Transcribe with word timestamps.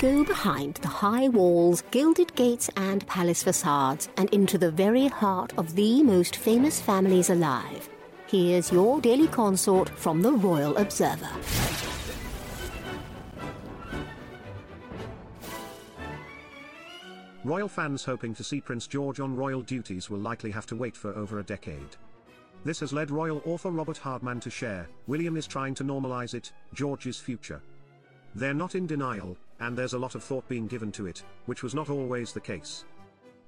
go 0.00 0.24
behind 0.24 0.76
the 0.76 0.88
high 0.88 1.28
walls, 1.28 1.84
gilded 1.90 2.34
gates, 2.34 2.70
and 2.76 3.06
palace 3.06 3.42
facades 3.42 4.08
and 4.16 4.30
into 4.30 4.56
the 4.56 4.70
very 4.70 5.08
heart 5.08 5.52
of 5.58 5.74
the 5.76 6.02
most 6.02 6.36
famous 6.36 6.80
families 6.80 7.28
alive. 7.28 7.86
Here's 8.26 8.72
your 8.72 9.02
daily 9.02 9.28
consort 9.28 9.90
from 9.90 10.22
the 10.22 10.32
Royal 10.32 10.74
Observer. 10.78 11.28
Royal 17.44 17.68
fans 17.68 18.02
hoping 18.02 18.34
to 18.34 18.44
see 18.44 18.60
Prince 18.62 18.86
George 18.86 19.20
on 19.20 19.36
royal 19.36 19.60
duties 19.60 20.08
will 20.08 20.18
likely 20.18 20.50
have 20.50 20.66
to 20.66 20.76
wait 20.76 20.96
for 20.96 21.14
over 21.14 21.40
a 21.40 21.44
decade. 21.44 21.96
This 22.64 22.80
has 22.80 22.94
led 22.94 23.10
royal 23.10 23.42
author 23.44 23.70
Robert 23.70 23.98
Hardman 23.98 24.40
to 24.40 24.50
share, 24.50 24.88
William 25.06 25.36
is 25.36 25.46
trying 25.46 25.74
to 25.74 25.84
normalize 25.84 26.32
it, 26.32 26.52
George's 26.72 27.18
future. 27.18 27.60
They're 28.34 28.54
not 28.54 28.74
in 28.74 28.86
denial, 28.86 29.36
and 29.60 29.76
there's 29.76 29.92
a 29.92 29.98
lot 29.98 30.14
of 30.14 30.24
thought 30.24 30.48
being 30.48 30.66
given 30.66 30.90
to 30.92 31.06
it, 31.06 31.22
which 31.46 31.62
was 31.62 31.74
not 31.74 31.90
always 31.90 32.32
the 32.32 32.40
case. 32.40 32.84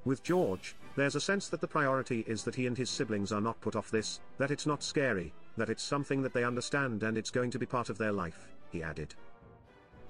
With 0.04 0.22
George, 0.22 0.76
there's 0.96 1.14
a 1.14 1.20
sense 1.20 1.48
that 1.48 1.60
the 1.60 1.68
priority 1.68 2.24
is 2.26 2.44
that 2.44 2.54
he 2.54 2.66
and 2.66 2.76
his 2.76 2.90
siblings 2.90 3.32
are 3.32 3.40
not 3.40 3.60
put 3.60 3.76
off 3.76 3.90
this, 3.90 4.20
that 4.38 4.50
it's 4.50 4.66
not 4.66 4.82
scary, 4.82 5.32
that 5.56 5.70
it's 5.70 5.82
something 5.82 6.22
that 6.22 6.32
they 6.32 6.44
understand 6.44 7.02
and 7.02 7.16
it's 7.16 7.30
going 7.30 7.50
to 7.50 7.58
be 7.58 7.66
part 7.66 7.88
of 7.88 7.98
their 7.98 8.12
life, 8.12 8.48
he 8.70 8.82
added. 8.82 9.14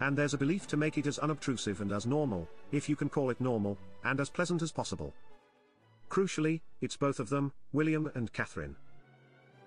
And 0.00 0.16
there's 0.16 0.34
a 0.34 0.38
belief 0.38 0.66
to 0.68 0.76
make 0.76 0.98
it 0.98 1.06
as 1.06 1.18
unobtrusive 1.18 1.80
and 1.80 1.92
as 1.92 2.06
normal, 2.06 2.48
if 2.72 2.88
you 2.88 2.96
can 2.96 3.08
call 3.08 3.30
it 3.30 3.40
normal, 3.40 3.78
and 4.04 4.18
as 4.18 4.30
pleasant 4.30 4.62
as 4.62 4.72
possible. 4.72 5.14
Crucially, 6.08 6.60
it's 6.80 6.96
both 6.96 7.20
of 7.20 7.28
them, 7.28 7.52
William 7.72 8.10
and 8.14 8.32
Catherine. 8.32 8.76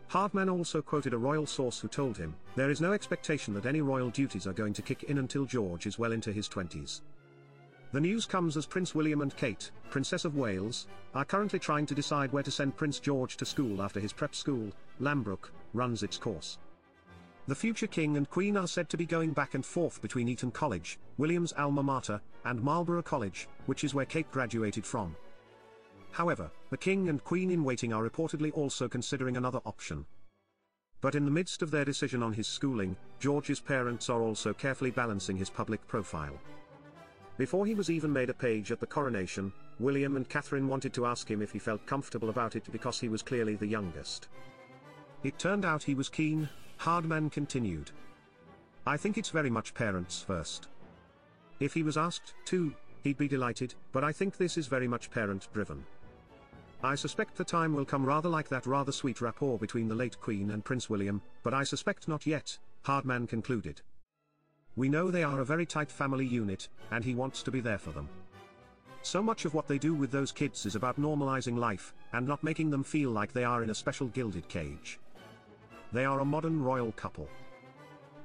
Hardman 0.08 0.50
also 0.50 0.82
quoted 0.82 1.14
a 1.14 1.18
royal 1.18 1.46
source 1.46 1.80
who 1.80 1.88
told 1.88 2.18
him, 2.18 2.36
there 2.56 2.70
is 2.70 2.82
no 2.82 2.94
expectation 2.94 3.54
that 3.54 3.66
any 3.66 3.82
royal 3.82 4.10
duties 4.10 4.48
are 4.48 4.54
going 4.54 4.74
to 4.74 4.82
kick 4.82 5.04
in 5.04 5.18
until 5.18 5.46
George 5.46 5.88
is 5.88 6.00
well 6.00 6.12
into 6.12 6.32
his 6.32 6.48
20s. 6.48 7.02
The 7.92 8.02
news 8.02 8.26
comes 8.26 8.58
as 8.58 8.66
Prince 8.66 8.94
William 8.94 9.22
and 9.22 9.36
Kate, 9.36 9.72
Princess 9.90 10.26
of 10.26 10.36
Wales, 10.36 10.88
are 11.14 11.26
currently 11.26 11.60
trying 11.60 11.86
to 11.86 11.96
decide 11.96 12.32
where 12.32 12.44
to 12.44 12.52
send 12.52 12.76
Prince 12.76 13.00
George 13.00 13.38
to 13.38 13.46
school 13.46 13.82
after 13.82 14.00
his 14.00 14.14
prep 14.14 14.36
school, 14.36 14.72
Lambrook, 15.00 15.52
runs 15.74 16.04
its 16.04 16.18
course. 16.18 16.58
The 17.48 17.56
future 17.56 17.88
king 17.88 18.18
and 18.18 18.30
queen 18.30 18.58
are 18.58 18.68
said 18.68 18.90
to 18.90 18.98
be 18.98 19.06
going 19.06 19.32
back 19.32 19.54
and 19.54 19.66
forth 19.66 20.02
between 20.02 20.28
Eton 20.28 20.52
College, 20.52 21.00
William's 21.18 21.54
alma 21.54 21.84
mater, 21.84 22.20
and 22.44 22.62
Marlborough 22.62 23.04
College, 23.04 23.48
which 23.68 23.84
is 23.84 23.94
where 23.94 24.06
Kate 24.06 24.30
graduated 24.32 24.86
from. 24.86 25.16
However, 26.16 26.50
the 26.70 26.78
king 26.78 27.10
and 27.10 27.22
queen 27.22 27.52
in 27.52 27.66
waiting 27.66 27.92
are 27.92 28.02
reportedly 28.02 28.50
also 28.54 28.88
considering 28.88 29.36
another 29.36 29.60
option. 29.66 30.06
But 31.02 31.14
in 31.14 31.26
the 31.26 31.32
midst 31.32 31.62
of 31.62 31.72
their 31.72 31.84
decision 31.84 32.24
on 32.24 32.32
his 32.32 32.48
schooling, 32.48 32.96
George's 33.20 33.60
parents 33.60 34.10
are 34.10 34.22
also 34.22 34.54
carefully 34.54 34.92
balancing 34.92 35.36
his 35.36 35.50
public 35.50 35.86
profile. 35.88 36.40
Before 37.38 37.66
he 37.66 37.76
was 37.76 37.90
even 37.90 38.14
made 38.14 38.30
a 38.30 38.34
page 38.34 38.72
at 38.72 38.80
the 38.80 38.88
coronation, 38.88 39.52
William 39.78 40.16
and 40.16 40.30
Catherine 40.30 40.70
wanted 40.70 40.94
to 40.94 41.06
ask 41.06 41.30
him 41.30 41.42
if 41.42 41.52
he 41.52 41.60
felt 41.60 41.86
comfortable 41.86 42.30
about 42.30 42.56
it 42.56 42.64
because 42.72 42.98
he 42.98 43.10
was 43.10 43.22
clearly 43.22 43.58
the 43.58 43.68
youngest. 43.68 44.30
It 45.22 45.38
turned 45.38 45.66
out 45.66 45.84
he 45.84 45.96
was 45.96 46.08
keen, 46.08 46.48
Hardman 46.78 47.30
continued. 47.30 47.92
I 48.88 48.96
think 48.96 49.18
it's 49.18 49.32
very 49.32 49.50
much 49.50 49.74
parents 49.74 50.22
first. 50.22 50.70
If 51.60 51.74
he 51.74 51.84
was 51.84 51.98
asked 51.98 52.36
to, 52.46 52.74
he'd 53.04 53.18
be 53.18 53.28
delighted, 53.28 53.76
but 53.92 54.06
I 54.06 54.14
think 54.14 54.38
this 54.38 54.58
is 54.58 54.68
very 54.68 54.88
much 54.88 55.12
parent 55.12 55.50
driven. 55.52 55.84
I 56.84 56.96
suspect 56.96 57.36
the 57.36 57.44
time 57.44 57.74
will 57.74 57.86
come 57.86 58.06
rather 58.06 58.30
like 58.30 58.50
that 58.50 58.66
rather 58.66 58.92
sweet 58.92 59.22
rapport 59.22 59.58
between 59.58 59.88
the 59.88 59.96
late 59.96 60.20
Queen 60.20 60.52
and 60.52 60.64
Prince 60.64 60.90
William, 60.90 61.22
but 61.42 61.54
I 61.54 61.64
suspect 61.64 62.08
not 62.08 62.28
yet, 62.28 62.58
Hardman 62.84 63.28
concluded. 63.28 63.82
We 64.76 64.90
know 64.90 65.10
they 65.10 65.24
are 65.24 65.40
a 65.40 65.46
very 65.46 65.66
tight 65.66 65.90
family 65.90 66.26
unit, 66.26 66.68
and 66.92 67.04
he 67.04 67.16
wants 67.16 67.42
to 67.44 67.52
be 67.52 67.62
there 67.62 67.78
for 67.78 67.92
them. 67.92 68.10
So 69.02 69.24
much 69.24 69.46
of 69.46 69.54
what 69.54 69.68
they 69.68 69.78
do 69.78 69.94
with 69.94 70.12
those 70.12 70.32
kids 70.32 70.66
is 70.66 70.76
about 70.76 71.00
normalizing 71.00 71.58
life, 71.58 71.94
and 72.14 72.28
not 72.28 72.44
making 72.44 72.70
them 72.70 72.84
feel 72.84 73.12
like 73.12 73.32
they 73.32 73.44
are 73.44 73.64
in 73.64 73.70
a 73.70 73.76
special 73.76 74.08
gilded 74.08 74.48
cage. 74.50 75.00
They 75.94 76.06
are 76.06 76.20
a 76.20 76.26
modern 76.26 76.62
royal 76.62 76.92
couple. 76.92 77.30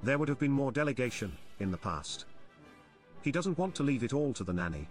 There 0.03 0.19
would 0.19 0.28
have 0.28 0.38
been 0.38 0.50
more 0.50 0.72
delegation, 0.72 1.36
in 1.60 1.70
the 1.70 1.76
past. 1.76 2.24
He 3.22 3.30
doesn't 3.30 3.58
want 3.58 3.74
to 3.76 3.82
leave 3.82 4.03
it 4.03 4.14
all 4.14 4.32
to 4.32 4.42
the 4.42 4.53
nanny. 4.53 4.88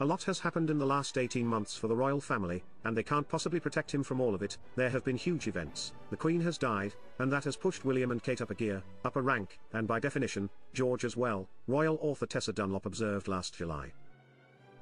A 0.00 0.04
lot 0.04 0.22
has 0.24 0.38
happened 0.38 0.70
in 0.70 0.78
the 0.78 0.86
last 0.86 1.18
18 1.18 1.44
months 1.44 1.76
for 1.76 1.88
the 1.88 1.96
royal 1.96 2.20
family, 2.20 2.62
and 2.84 2.96
they 2.96 3.02
can't 3.02 3.28
possibly 3.28 3.58
protect 3.58 3.92
him 3.92 4.04
from 4.04 4.20
all 4.20 4.32
of 4.32 4.42
it. 4.42 4.56
There 4.76 4.90
have 4.90 5.04
been 5.04 5.16
huge 5.16 5.48
events, 5.48 5.92
the 6.10 6.16
Queen 6.16 6.40
has 6.42 6.56
died, 6.56 6.94
and 7.18 7.32
that 7.32 7.42
has 7.42 7.56
pushed 7.56 7.84
William 7.84 8.12
and 8.12 8.22
Kate 8.22 8.40
up 8.40 8.52
a 8.52 8.54
gear, 8.54 8.80
up 9.04 9.16
a 9.16 9.22
rank, 9.22 9.58
and 9.72 9.88
by 9.88 9.98
definition, 9.98 10.50
George 10.72 11.04
as 11.04 11.16
well, 11.16 11.48
royal 11.66 11.98
author 12.00 12.26
Tessa 12.26 12.52
Dunlop 12.52 12.86
observed 12.86 13.26
last 13.26 13.56
July. 13.56 13.90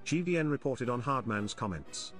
GDN 0.04 0.50
reported 0.50 0.90
on 0.90 1.00
Hardman's 1.00 1.54
comments. 1.54 2.12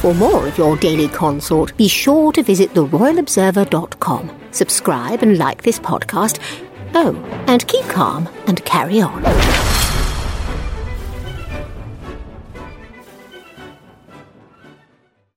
For 0.00 0.14
more 0.14 0.48
of 0.48 0.56
your 0.56 0.76
daily 0.78 1.06
consort, 1.06 1.76
be 1.76 1.86
sure 1.86 2.32
to 2.32 2.42
visit 2.42 2.72
theroyalobserver.com. 2.74 4.40
Subscribe 4.50 5.22
and 5.22 5.38
like 5.38 5.62
this 5.62 5.78
podcast. 5.78 6.40
Oh, 6.94 7.14
and 7.46 7.66
keep 7.66 7.84
calm 7.86 8.28
and 8.46 8.62
carry 8.64 9.00
on. 9.00 9.22